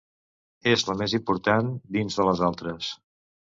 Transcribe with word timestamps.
És 0.71 0.83
la 0.87 0.95
més 1.01 1.15
important 1.19 1.71
dins 1.99 2.19
de 2.21 2.27
les 2.31 2.43
altres. 2.51 2.93